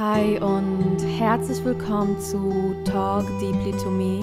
[0.00, 4.22] Hi und herzlich willkommen zu Talk Deeply to Me,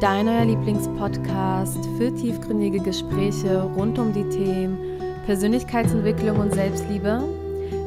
[0.00, 4.78] dein neuer Lieblingspodcast für tiefgründige Gespräche rund um die Themen
[5.26, 7.22] Persönlichkeitsentwicklung und Selbstliebe.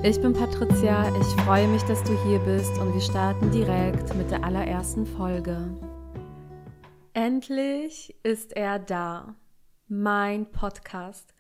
[0.04, 4.30] Ich bin Patricia, ich freue mich, dass du hier bist und wir starten direkt mit
[4.30, 5.76] der allerersten Folge.
[7.14, 9.34] Endlich ist er da,
[9.88, 11.34] mein Podcast.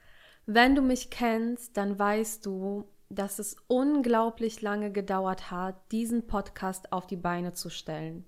[0.48, 2.86] Wenn du mich kennst, dann weißt du,
[3.16, 8.26] dass es unglaublich lange gedauert hat, diesen Podcast auf die Beine zu stellen.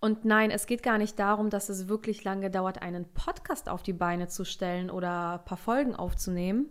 [0.00, 3.82] Und nein, es geht gar nicht darum, dass es wirklich lange dauert, einen Podcast auf
[3.82, 6.68] die Beine zu stellen oder ein paar Folgen aufzunehmen.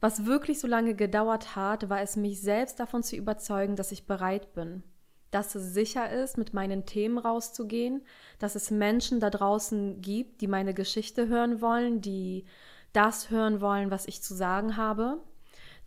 [0.00, 4.06] Was wirklich so lange gedauert hat, war es mich selbst davon zu überzeugen, dass ich
[4.06, 4.84] bereit bin,
[5.32, 8.02] dass es sicher ist, mit meinen Themen rauszugehen,
[8.38, 12.44] dass es Menschen da draußen gibt, die meine Geschichte hören wollen, die
[12.92, 15.20] das hören wollen, was ich zu sagen habe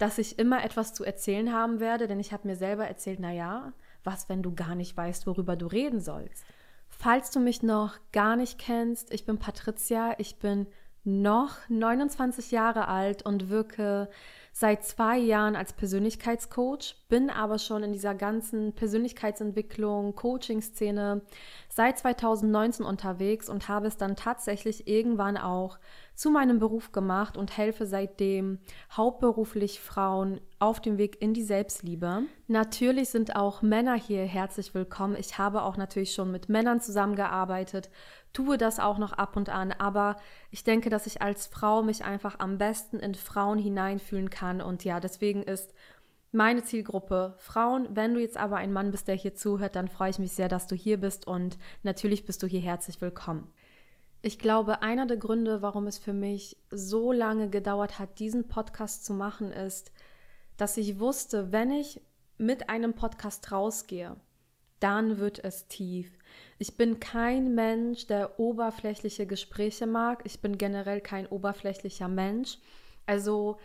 [0.01, 3.71] dass ich immer etwas zu erzählen haben werde, denn ich habe mir selber erzählt, naja,
[4.03, 6.43] was, wenn du gar nicht weißt, worüber du reden sollst.
[6.89, 10.65] Falls du mich noch gar nicht kennst, ich bin Patricia, ich bin
[11.03, 14.09] noch 29 Jahre alt und wirke
[14.53, 21.21] seit zwei Jahren als Persönlichkeitscoach, bin aber schon in dieser ganzen Persönlichkeitsentwicklung, Coaching-Szene
[21.69, 25.79] seit 2019 unterwegs und habe es dann tatsächlich irgendwann auch
[26.15, 28.59] zu meinem Beruf gemacht und helfe seitdem
[28.91, 32.23] hauptberuflich Frauen auf dem Weg in die Selbstliebe.
[32.47, 35.15] Natürlich sind auch Männer hier herzlich willkommen.
[35.17, 37.89] Ich habe auch natürlich schon mit Männern zusammengearbeitet,
[38.33, 40.15] tue das auch noch ab und an, aber
[40.51, 44.83] ich denke, dass ich als Frau mich einfach am besten in Frauen hineinfühlen kann und
[44.83, 45.73] ja, deswegen ist
[46.31, 47.89] meine Zielgruppe Frauen.
[47.91, 50.47] Wenn du jetzt aber ein Mann bist, der hier zuhört, dann freue ich mich sehr,
[50.47, 53.51] dass du hier bist und natürlich bist du hier herzlich willkommen.
[54.21, 59.03] Ich glaube, einer der Gründe, warum es für mich so lange gedauert hat, diesen Podcast
[59.03, 59.91] zu machen, ist,
[60.57, 62.01] dass ich wusste, wenn ich
[62.37, 64.15] mit einem Podcast rausgehe,
[64.79, 66.17] dann wird es tief.
[66.59, 70.21] Ich bin kein Mensch, der oberflächliche Gespräche mag.
[70.25, 72.57] Ich bin generell kein oberflächlicher Mensch.
[73.05, 73.57] Also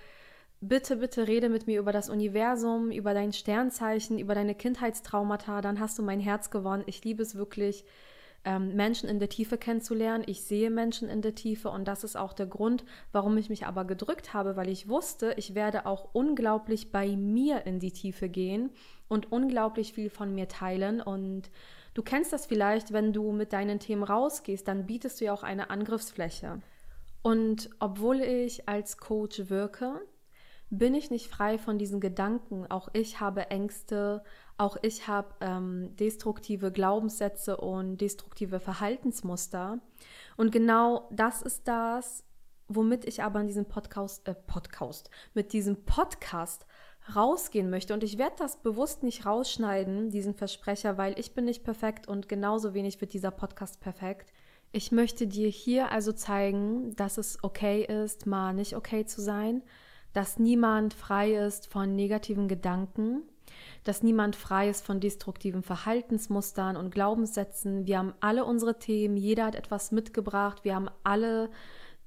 [0.61, 5.61] bitte, bitte rede mit mir über das Universum, über dein Sternzeichen, über deine Kindheitstraumata.
[5.61, 6.85] Dann hast du mein Herz gewonnen.
[6.87, 7.85] Ich liebe es wirklich,
[8.47, 10.25] ähm, Menschen in der Tiefe kennenzulernen.
[10.27, 13.67] Ich sehe Menschen in der Tiefe und das ist auch der Grund, warum ich mich
[13.67, 18.31] aber gedrückt habe, weil ich wusste, ich werde auch unglaublich bei mir in die Tiefe
[18.31, 18.71] gehen
[19.09, 21.51] und unglaublich viel von mir teilen und
[21.97, 25.43] Du kennst das vielleicht, wenn du mit deinen Themen rausgehst, dann bietest du ja auch
[25.43, 26.61] eine Angriffsfläche.
[27.23, 30.03] Und obwohl ich als Coach wirke,
[30.71, 32.67] bin ich nicht frei von diesen Gedanken.
[32.69, 34.23] Auch ich habe Ängste,
[34.59, 39.79] auch ich habe ähm, destruktive Glaubenssätze und destruktive Verhaltensmuster.
[40.37, 42.25] Und genau das ist das,
[42.69, 46.67] womit ich aber in diesem Podcast, äh, Podcast, mit diesem Podcast
[47.15, 47.95] rausgehen möchte.
[47.95, 52.29] Und ich werde das bewusst nicht rausschneiden, diesen Versprecher, weil ich bin nicht perfekt und
[52.29, 54.33] genauso wenig wird dieser Podcast perfekt.
[54.73, 59.63] Ich möchte dir hier also zeigen, dass es okay ist, mal nicht okay zu sein,
[60.17, 63.21] dass niemand frei ist von negativen Gedanken,
[63.85, 67.87] dass niemand frei ist von destruktiven Verhaltensmustern und Glaubenssätzen.
[67.87, 71.51] Wir haben alle unsere Themen, jeder hat etwas mitgebracht, wir haben alle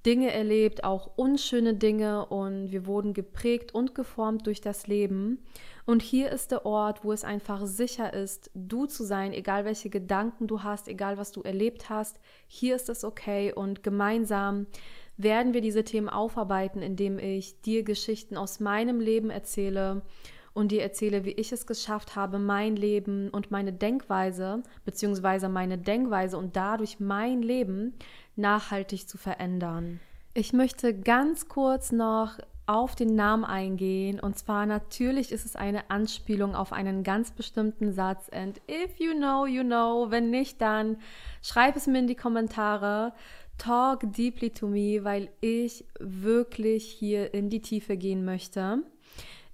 [0.05, 5.43] Dinge erlebt, auch unschöne Dinge und wir wurden geprägt und geformt durch das Leben.
[5.85, 9.89] Und hier ist der Ort, wo es einfach sicher ist, du zu sein, egal welche
[9.89, 12.19] Gedanken du hast, egal was du erlebt hast.
[12.47, 14.67] Hier ist es okay und gemeinsam
[15.17, 20.01] werden wir diese Themen aufarbeiten, indem ich dir Geschichten aus meinem Leben erzähle
[20.53, 25.77] und dir erzähle, wie ich es geschafft habe, mein Leben und meine Denkweise, beziehungsweise meine
[25.77, 27.93] Denkweise und dadurch mein Leben
[28.39, 29.99] nachhaltig zu verändern.
[30.33, 32.39] Ich möchte ganz kurz noch
[32.69, 34.19] auf den Namen eingehen.
[34.19, 38.29] Und zwar natürlich ist es eine Anspielung auf einen ganz bestimmten Satz.
[38.29, 40.11] And if you know, you know.
[40.11, 40.97] Wenn nicht, dann
[41.41, 43.13] schreib es mir in die Kommentare.
[43.57, 48.83] Talk deeply to me, weil ich wirklich hier in die Tiefe gehen möchte.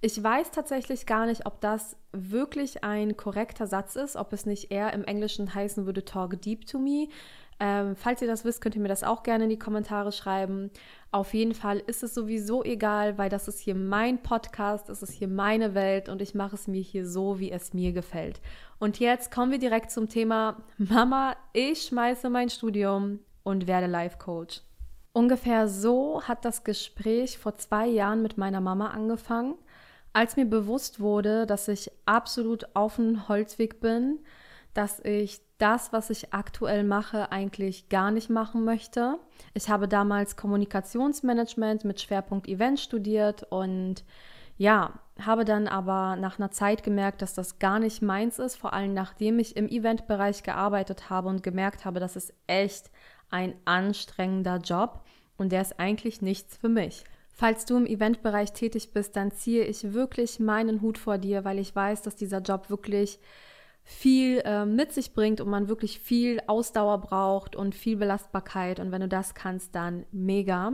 [0.02, 4.70] Ich weiß tatsächlich gar nicht, ob das wirklich ein korrekter Satz ist, ob es nicht
[4.70, 7.08] eher im Englischen heißen würde Talk deep to me.
[7.58, 10.70] Ähm, falls ihr das wisst, könnt ihr mir das auch gerne in die Kommentare schreiben.
[11.10, 15.12] Auf jeden Fall ist es sowieso egal, weil das ist hier mein Podcast, es ist
[15.12, 18.40] hier meine Welt und ich mache es mir hier so, wie es mir gefällt.
[18.78, 24.18] Und jetzt kommen wir direkt zum Thema Mama, ich schmeiße mein Studium und werde Life
[24.18, 24.60] Coach.
[25.14, 29.54] Ungefähr so hat das Gespräch vor zwei Jahren mit meiner Mama angefangen,
[30.12, 34.18] als mir bewusst wurde, dass ich absolut auf dem Holzweg bin,
[34.76, 39.18] dass ich das, was ich aktuell mache, eigentlich gar nicht machen möchte.
[39.54, 44.04] Ich habe damals Kommunikationsmanagement mit Schwerpunkt Event studiert und
[44.58, 48.74] ja, habe dann aber nach einer Zeit gemerkt, dass das gar nicht meins ist, vor
[48.74, 52.90] allem nachdem ich im Eventbereich gearbeitet habe und gemerkt habe, das ist echt
[53.30, 55.00] ein anstrengender Job
[55.38, 57.04] und der ist eigentlich nichts für mich.
[57.32, 61.58] Falls du im Eventbereich tätig bist, dann ziehe ich wirklich meinen Hut vor dir, weil
[61.58, 63.18] ich weiß, dass dieser Job wirklich
[63.88, 68.80] viel äh, mit sich bringt und man wirklich viel Ausdauer braucht und viel Belastbarkeit.
[68.80, 70.72] Und wenn du das kannst, dann mega.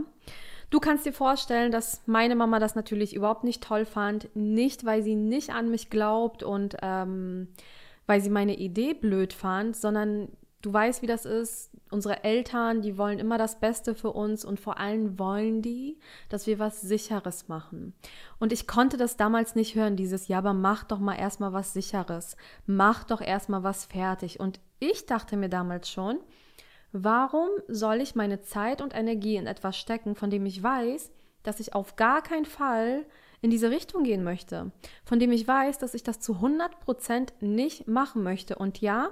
[0.71, 4.35] Du kannst dir vorstellen, dass meine Mama das natürlich überhaupt nicht toll fand.
[4.35, 7.49] Nicht, weil sie nicht an mich glaubt und ähm,
[8.07, 10.29] weil sie meine Idee blöd fand, sondern
[10.63, 11.69] du weißt, wie das ist.
[11.91, 15.99] Unsere Eltern, die wollen immer das Beste für uns und vor allem wollen die,
[16.29, 17.93] dass wir was Sicheres machen.
[18.39, 21.73] Und ich konnte das damals nicht hören, dieses, ja, aber mach doch mal erstmal was
[21.73, 22.35] Sicheres.
[22.65, 24.39] Mach doch erstmal was fertig.
[24.39, 26.17] Und ich dachte mir damals schon,
[26.91, 31.11] warum soll ich meine Zeit und Energie in etwas stecken, von dem ich weiß,
[31.43, 33.05] dass ich auf gar keinen Fall
[33.41, 34.71] in diese Richtung gehen möchte,
[35.03, 38.55] von dem ich weiß, dass ich das zu 100 Prozent nicht machen möchte.
[38.55, 39.11] Und ja,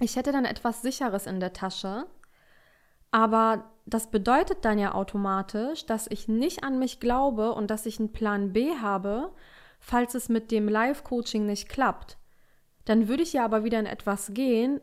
[0.00, 2.06] ich hätte dann etwas Sicheres in der Tasche,
[3.10, 7.98] aber das bedeutet dann ja automatisch, dass ich nicht an mich glaube und dass ich
[7.98, 9.32] einen Plan B habe,
[9.80, 12.18] falls es mit dem Live-Coaching nicht klappt.
[12.84, 14.80] Dann würde ich ja aber wieder in etwas gehen,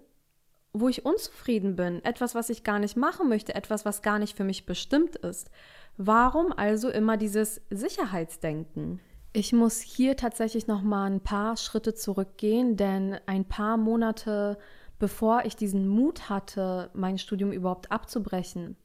[0.73, 4.35] wo ich unzufrieden bin, etwas, was ich gar nicht machen möchte, etwas, was gar nicht
[4.35, 5.49] für mich bestimmt ist.
[5.97, 8.99] Warum also immer dieses Sicherheitsdenken?
[9.33, 14.57] Ich muss hier tatsächlich noch mal ein paar Schritte zurückgehen, denn ein paar Monate
[14.99, 18.75] bevor ich diesen Mut hatte, mein Studium überhaupt abzubrechen,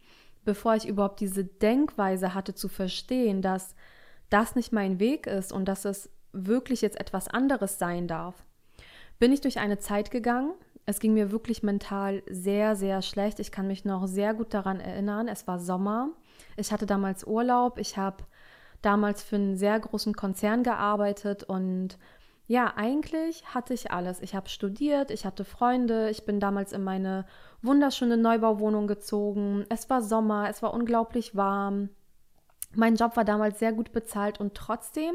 [0.45, 3.75] bevor ich überhaupt diese Denkweise hatte zu verstehen, dass
[4.31, 8.35] das nicht mein Weg ist und dass es wirklich jetzt etwas anderes sein darf,
[9.19, 10.53] bin ich durch eine Zeit gegangen.
[10.85, 13.39] Es ging mir wirklich mental sehr, sehr schlecht.
[13.39, 15.29] Ich kann mich noch sehr gut daran erinnern.
[15.29, 16.09] Es war Sommer.
[16.57, 17.79] Ich hatte damals Urlaub.
[17.79, 18.25] Ich habe
[18.81, 21.99] damals für einen sehr großen Konzern gearbeitet und
[22.53, 24.21] ja, eigentlich hatte ich alles.
[24.21, 27.25] Ich habe studiert, ich hatte Freunde, ich bin damals in meine
[27.63, 29.65] wunderschöne Neubauwohnung gezogen.
[29.71, 31.89] Es war Sommer, es war unglaublich warm.
[32.75, 35.15] Mein Job war damals sehr gut bezahlt und trotzdem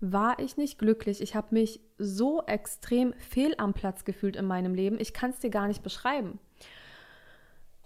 [0.00, 1.22] war ich nicht glücklich.
[1.22, 4.98] Ich habe mich so extrem fehl am Platz gefühlt in meinem Leben.
[4.98, 6.40] Ich kann es dir gar nicht beschreiben.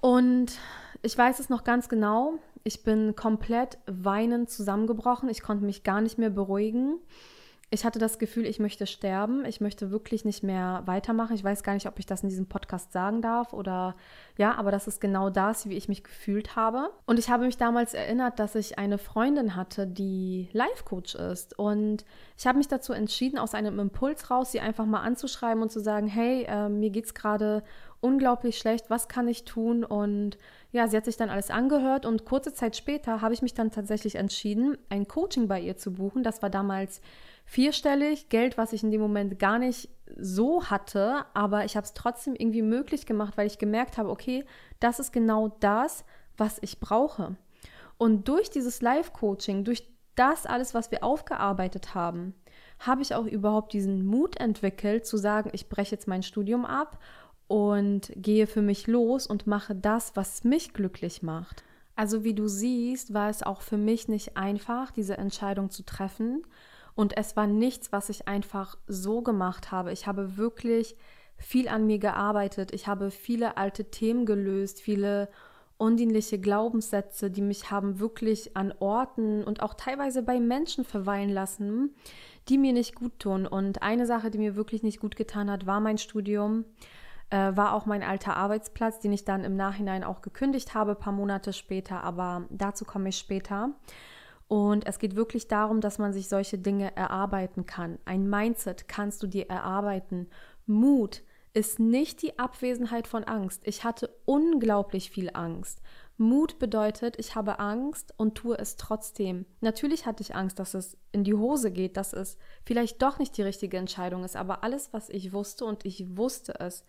[0.00, 0.58] Und
[1.02, 2.38] ich weiß es noch ganz genau.
[2.64, 5.28] Ich bin komplett weinend zusammengebrochen.
[5.28, 7.00] Ich konnte mich gar nicht mehr beruhigen
[7.70, 9.44] ich hatte das Gefühl, ich möchte sterben.
[9.44, 11.34] Ich möchte wirklich nicht mehr weitermachen.
[11.34, 13.94] Ich weiß gar nicht, ob ich das in diesem Podcast sagen darf oder
[14.38, 16.90] ja, aber das ist genau das, wie ich mich gefühlt habe.
[17.04, 21.58] Und ich habe mich damals erinnert, dass ich eine Freundin hatte, die Life Coach ist.
[21.58, 22.06] Und
[22.38, 25.80] ich habe mich dazu entschieden, aus einem Impuls raus, sie einfach mal anzuschreiben und zu
[25.80, 27.62] sagen, hey, äh, mir es gerade
[28.00, 29.84] unglaublich schlecht, was kann ich tun?
[29.84, 30.38] Und
[30.72, 33.70] ja, sie hat sich dann alles angehört und kurze Zeit später habe ich mich dann
[33.70, 36.22] tatsächlich entschieden, ein Coaching bei ihr zu buchen.
[36.22, 37.00] Das war damals
[37.48, 41.94] vierstellig, Geld, was ich in dem Moment gar nicht so hatte, aber ich habe es
[41.94, 44.44] trotzdem irgendwie möglich gemacht, weil ich gemerkt habe, okay,
[44.80, 46.04] das ist genau das,
[46.36, 47.36] was ich brauche.
[47.96, 52.34] Und durch dieses Live-Coaching, durch das alles, was wir aufgearbeitet haben,
[52.80, 57.02] habe ich auch überhaupt diesen Mut entwickelt, zu sagen, ich breche jetzt mein Studium ab
[57.46, 61.64] und gehe für mich los und mache das, was mich glücklich macht.
[61.96, 66.42] Also wie du siehst, war es auch für mich nicht einfach, diese Entscheidung zu treffen.
[66.98, 69.92] Und es war nichts, was ich einfach so gemacht habe.
[69.92, 70.96] Ich habe wirklich
[71.36, 72.72] viel an mir gearbeitet.
[72.72, 75.28] Ich habe viele alte Themen gelöst, viele
[75.76, 81.94] undienliche Glaubenssätze, die mich haben wirklich an Orten und auch teilweise bei Menschen verweilen lassen,
[82.48, 83.46] die mir nicht gut tun.
[83.46, 86.64] Und eine Sache, die mir wirklich nicht gut getan hat, war mein Studium,
[87.30, 91.12] äh, war auch mein alter Arbeitsplatz, den ich dann im Nachhinein auch gekündigt habe, paar
[91.12, 93.70] Monate später, aber dazu komme ich später.
[94.48, 97.98] Und es geht wirklich darum, dass man sich solche Dinge erarbeiten kann.
[98.06, 100.28] Ein Mindset kannst du dir erarbeiten.
[100.66, 103.62] Mut ist nicht die Abwesenheit von Angst.
[103.64, 105.82] Ich hatte unglaublich viel Angst.
[106.16, 109.46] Mut bedeutet, ich habe Angst und tue es trotzdem.
[109.60, 113.36] Natürlich hatte ich Angst, dass es in die Hose geht, dass es vielleicht doch nicht
[113.36, 116.84] die richtige Entscheidung ist, aber alles, was ich wusste und ich wusste es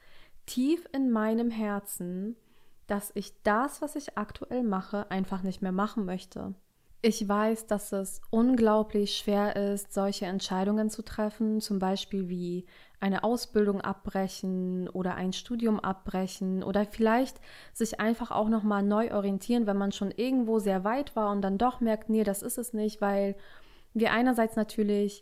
[0.45, 2.35] tief in meinem Herzen,
[2.87, 6.55] dass ich das, was ich aktuell mache, einfach nicht mehr machen möchte.
[7.01, 12.65] Ich weiß, dass es unglaublich schwer ist, solche Entscheidungen zu treffen, zum Beispiel wie
[12.99, 17.39] eine Ausbildung abbrechen oder ein Studium abbrechen oder vielleicht
[17.71, 21.41] sich einfach auch noch mal neu orientieren, wenn man schon irgendwo sehr weit war und
[21.41, 23.37] dann doch merkt, nee, das ist es nicht, weil
[23.93, 25.21] wir einerseits natürlich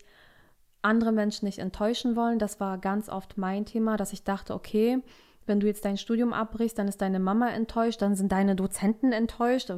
[0.82, 2.40] andere Menschen nicht enttäuschen wollen.
[2.40, 5.04] Das war ganz oft mein Thema, dass ich dachte, okay,
[5.46, 9.12] wenn du jetzt dein Studium abbrichst, dann ist deine Mama enttäuscht, dann sind deine Dozenten
[9.12, 9.72] enttäuscht.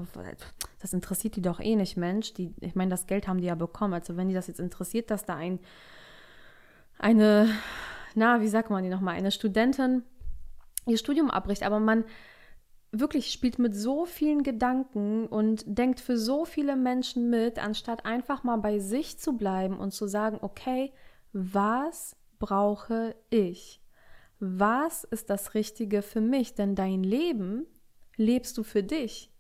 [0.80, 2.34] Das interessiert die doch eh nicht, Mensch.
[2.34, 3.94] Die, ich meine, das Geld haben die ja bekommen.
[3.94, 5.60] Also wenn die das jetzt interessiert, dass da ein,
[6.98, 7.50] eine,
[8.16, 10.04] na, wie sagt man die nochmal, eine Studentin
[10.86, 12.04] ihr Studium abbricht, aber man
[12.92, 18.44] wirklich spielt mit so vielen Gedanken und denkt für so viele Menschen mit, anstatt einfach
[18.44, 20.92] mal bei sich zu bleiben und zu sagen, okay,
[21.32, 23.82] was brauche ich?
[24.40, 26.56] Was ist das Richtige für mich?
[26.56, 27.68] Denn dein Leben
[28.16, 29.32] lebst du für dich.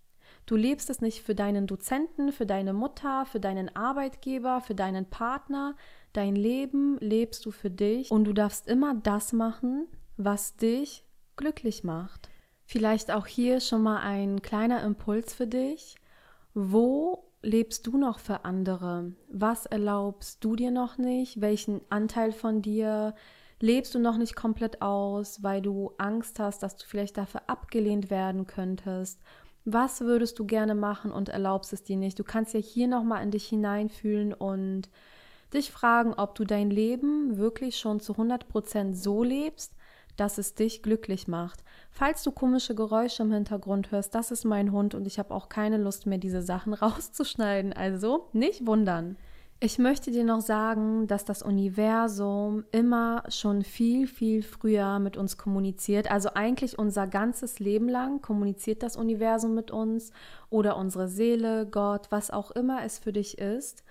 [0.50, 5.08] Du lebst es nicht für deinen Dozenten, für deine Mutter, für deinen Arbeitgeber, für deinen
[5.08, 5.76] Partner.
[6.12, 9.86] Dein Leben lebst du für dich und du darfst immer das machen,
[10.18, 12.30] was dich glücklich macht.
[12.66, 15.98] Vielleicht auch hier schon mal ein kleiner Impuls für dich.
[16.56, 19.14] Wo lebst du noch für andere?
[19.32, 21.42] Was erlaubst du dir noch nicht?
[21.42, 23.14] Welchen Anteil von dir
[23.60, 28.10] lebst du noch nicht komplett aus, weil du Angst hast, dass du vielleicht dafür abgelehnt
[28.10, 29.22] werden könntest?
[29.72, 32.18] Was würdest du gerne machen und erlaubst es dir nicht?
[32.18, 34.90] Du kannst ja hier noch mal in dich hineinfühlen und
[35.54, 39.74] dich fragen, ob du dein Leben wirklich schon zu 100% so lebst,
[40.18, 41.64] dass es dich glücklich macht.
[41.92, 45.50] Falls du komische Geräusche im Hintergrund hörst, das ist mein Hund und ich habe auch
[45.50, 47.72] keine Lust mehr, diese Sachen rauszuschneiden.
[47.72, 49.18] Also nicht wundern.
[49.62, 55.38] Ich möchte dir noch sagen, dass das Universum immer schon viel, viel früher mit uns
[55.38, 56.10] kommuniziert.
[56.10, 60.14] Also eigentlich unser ganzes Leben lang kommuniziert das Universum mit uns
[60.50, 63.84] oder unsere Seele, Gott, was auch immer es für dich ist.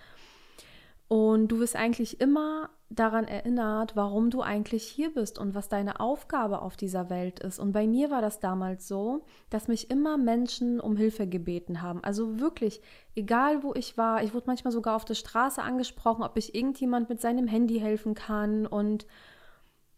[1.07, 6.01] Und du wirst eigentlich immer daran erinnert, warum du eigentlich hier bist und was deine
[6.01, 7.59] Aufgabe auf dieser Welt ist.
[7.59, 12.03] Und bei mir war das damals so, dass mich immer Menschen um Hilfe gebeten haben.
[12.03, 12.81] Also wirklich,
[13.15, 17.11] egal wo ich war, ich wurde manchmal sogar auf der Straße angesprochen, ob ich irgendjemand
[17.11, 19.07] mit seinem Handy helfen kann und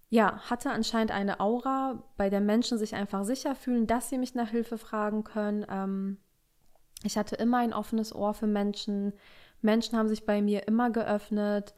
[0.08, 4.34] ja, hatte anscheinend eine Aura, bei der Menschen sich einfach sicher fühlen, dass sie mich
[4.34, 5.64] nach Hilfe fragen können.
[5.70, 6.16] Ähm,
[7.04, 9.12] ich hatte immer ein offenes Ohr für Menschen.
[9.62, 11.74] Menschen haben sich bei mir immer geöffnet.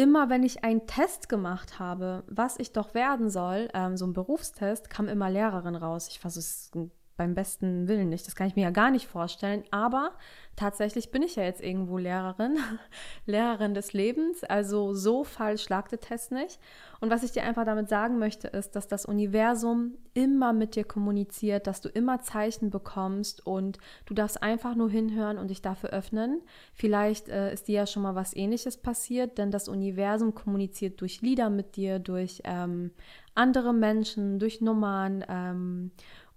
[0.00, 4.14] Immer wenn ich einen Test gemacht habe, was ich doch werden soll, ähm, so ein
[4.14, 6.08] Berufstest, kam immer Lehrerin raus.
[6.08, 6.70] Ich versuche es
[7.20, 8.26] beim besten Willen nicht.
[8.26, 9.62] Das kann ich mir ja gar nicht vorstellen.
[9.70, 10.12] Aber
[10.56, 12.56] tatsächlich bin ich ja jetzt irgendwo Lehrerin,
[13.26, 14.42] Lehrerin des Lebens.
[14.42, 16.58] Also so falsch lag der Test nicht.
[16.98, 20.84] Und was ich dir einfach damit sagen möchte, ist, dass das Universum immer mit dir
[20.84, 25.90] kommuniziert, dass du immer Zeichen bekommst und du darfst einfach nur hinhören und dich dafür
[25.90, 26.40] öffnen.
[26.72, 31.20] Vielleicht äh, ist dir ja schon mal was ähnliches passiert, denn das Universum kommuniziert durch
[31.20, 32.92] Lieder mit dir, durch ähm,
[33.34, 35.22] andere Menschen, durch Nummern.
[35.28, 35.90] Ähm,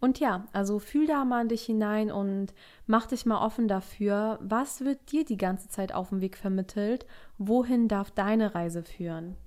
[0.03, 2.48] und ja, also fühl da mal in dich hinein und
[2.88, 7.05] mach dich mal offen dafür, was wird dir die ganze Zeit auf dem Weg vermittelt,
[7.38, 9.38] wohin darf deine Reise führen.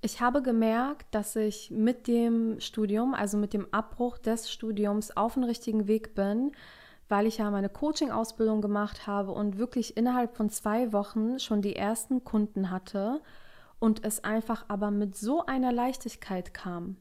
[0.00, 5.34] Ich habe gemerkt, dass ich mit dem Studium, also mit dem Abbruch des Studiums auf
[5.34, 6.52] dem richtigen Weg bin,
[7.10, 11.76] weil ich ja meine Coaching-Ausbildung gemacht habe und wirklich innerhalb von zwei Wochen schon die
[11.76, 13.20] ersten Kunden hatte
[13.78, 16.96] und es einfach aber mit so einer Leichtigkeit kam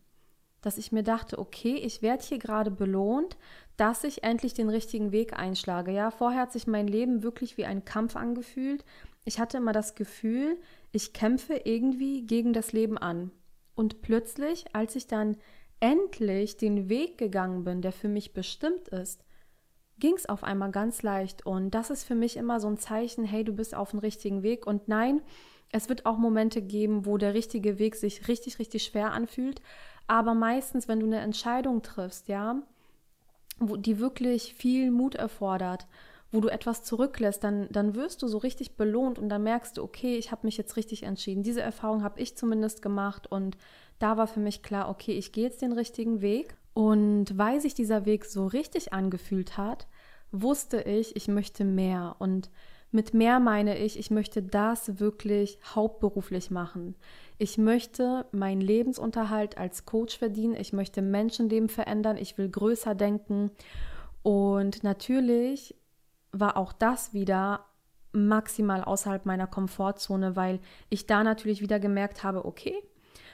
[0.61, 3.37] dass ich mir dachte, okay, ich werde hier gerade belohnt,
[3.77, 5.91] dass ich endlich den richtigen Weg einschlage.
[5.91, 8.83] Ja, vorher hat sich mein Leben wirklich wie ein Kampf angefühlt.
[9.23, 10.57] Ich hatte immer das Gefühl,
[10.91, 13.31] ich kämpfe irgendwie gegen das Leben an.
[13.75, 15.37] Und plötzlich, als ich dann
[15.79, 19.23] endlich den Weg gegangen bin, der für mich bestimmt ist,
[19.99, 21.45] ging es auf einmal ganz leicht.
[21.45, 24.43] Und das ist für mich immer so ein Zeichen, hey, du bist auf dem richtigen
[24.43, 24.65] Weg.
[24.65, 25.21] Und nein,
[25.71, 29.61] es wird auch Momente geben, wo der richtige Weg sich richtig, richtig schwer anfühlt.
[30.09, 32.63] Aber meistens, wenn du eine Entscheidung triffst, ja,
[33.59, 35.85] wo die wirklich viel Mut erfordert,
[36.31, 39.83] wo du etwas zurücklässt, dann, dann wirst du so richtig belohnt und dann merkst du,
[39.83, 41.43] okay, ich habe mich jetzt richtig entschieden.
[41.43, 43.55] Diese Erfahrung habe ich zumindest gemacht und
[43.99, 46.57] da war für mich klar, okay, ich gehe jetzt den richtigen Weg.
[46.73, 49.85] Und weil sich dieser Weg so richtig angefühlt hat,
[50.31, 52.15] wusste ich, ich möchte mehr.
[52.17, 52.49] Und
[52.89, 56.95] mit mehr meine ich, ich möchte das wirklich hauptberuflich machen.
[57.41, 60.57] Ich möchte meinen Lebensunterhalt als Coach verdienen.
[60.57, 62.17] Ich möchte Menschenleben verändern.
[62.17, 63.51] Ich will größer denken.
[64.23, 65.73] Und natürlich
[66.33, 67.65] war auch das wieder
[68.11, 72.75] maximal außerhalb meiner Komfortzone, weil ich da natürlich wieder gemerkt habe, okay,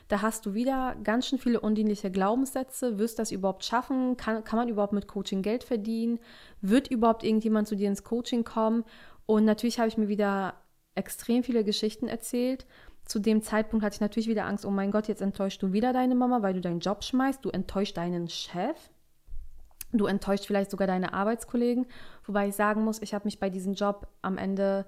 [0.08, 3.00] da hast du wieder ganz schön viele undienliche Glaubenssätze.
[3.00, 4.18] Wirst das überhaupt schaffen?
[4.18, 6.20] Kann, kann man überhaupt mit Coaching Geld verdienen?
[6.62, 8.84] Wird überhaupt irgendjemand zu dir ins Coaching kommen?
[9.26, 10.54] Und natürlich habe ich mir wieder
[10.94, 12.68] extrem viele Geschichten erzählt
[13.06, 15.94] zu dem Zeitpunkt hatte ich natürlich wieder Angst, oh mein Gott, jetzt enttäuschst du wieder
[15.94, 18.78] deine Mama, weil du deinen Job schmeißt, du enttäuschst deinen Chef,
[19.94, 21.86] du enttäuscht vielleicht sogar deine Arbeitskollegen,
[22.26, 24.86] wobei ich sagen muss, ich habe mich bei diesem Job am Ende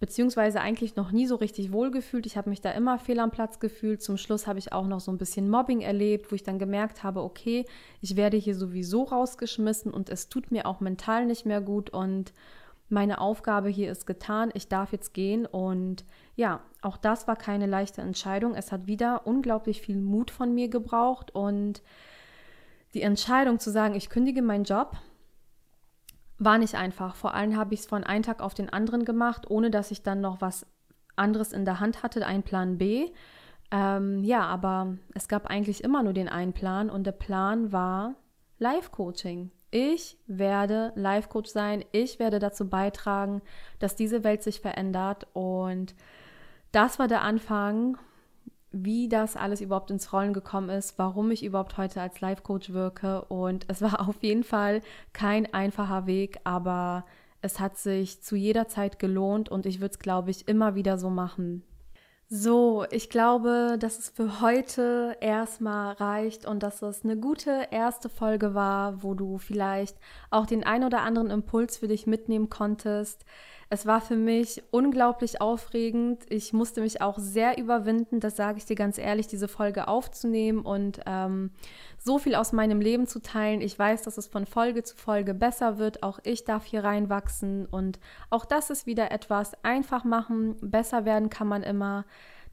[0.00, 2.26] beziehungsweise eigentlich noch nie so richtig wohlgefühlt.
[2.26, 4.02] Ich habe mich da immer fehl am Platz gefühlt.
[4.02, 7.02] Zum Schluss habe ich auch noch so ein bisschen Mobbing erlebt, wo ich dann gemerkt
[7.02, 7.64] habe, okay,
[8.02, 12.34] ich werde hier sowieso rausgeschmissen und es tut mir auch mental nicht mehr gut und
[12.94, 17.66] meine Aufgabe hier ist getan, ich darf jetzt gehen und ja, auch das war keine
[17.66, 18.54] leichte Entscheidung.
[18.54, 21.82] Es hat wieder unglaublich viel Mut von mir gebraucht und
[22.94, 24.96] die Entscheidung zu sagen, ich kündige meinen Job,
[26.38, 27.14] war nicht einfach.
[27.14, 30.02] Vor allem habe ich es von einem Tag auf den anderen gemacht, ohne dass ich
[30.02, 30.66] dann noch was
[31.16, 33.10] anderes in der Hand hatte, ein Plan B.
[33.70, 38.14] Ähm, ja, aber es gab eigentlich immer nur den einen Plan und der Plan war
[38.58, 39.50] Life-Coaching.
[39.76, 41.84] Ich werde Life-Coach sein.
[41.90, 43.42] Ich werde dazu beitragen,
[43.80, 45.26] dass diese Welt sich verändert.
[45.32, 45.96] Und
[46.70, 47.98] das war der Anfang,
[48.70, 53.22] wie das alles überhaupt ins Rollen gekommen ist, warum ich überhaupt heute als Life-Coach wirke.
[53.22, 54.80] Und es war auf jeden Fall
[55.12, 57.04] kein einfacher Weg, aber
[57.40, 60.98] es hat sich zu jeder Zeit gelohnt und ich würde es, glaube ich, immer wieder
[60.98, 61.64] so machen.
[62.30, 68.08] So, ich glaube, dass es für heute erstmal reicht und dass es eine gute erste
[68.08, 69.96] Folge war, wo du vielleicht
[70.30, 73.24] auch den ein oder anderen Impuls für dich mitnehmen konntest.
[73.74, 76.22] Es war für mich unglaublich aufregend.
[76.28, 80.60] Ich musste mich auch sehr überwinden, das sage ich dir ganz ehrlich, diese Folge aufzunehmen
[80.60, 81.50] und ähm,
[81.98, 83.60] so viel aus meinem Leben zu teilen.
[83.60, 86.04] Ich weiß, dass es von Folge zu Folge besser wird.
[86.04, 87.98] Auch ich darf hier reinwachsen und
[88.30, 90.54] auch das ist wieder etwas einfach machen.
[90.60, 92.04] Besser werden kann man immer.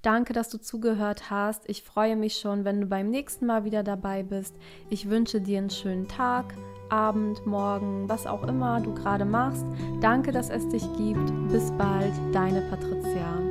[0.02, 1.70] Danke, dass du zugehört hast.
[1.70, 4.56] Ich freue mich schon, wenn du beim nächsten Mal wieder dabei bist.
[4.90, 6.56] Ich wünsche dir einen schönen Tag,
[6.92, 9.66] Abend, Morgen, was auch immer du gerade machst.
[10.02, 11.32] Danke, dass es dich gibt.
[11.50, 13.51] Bis bald, deine Patricia.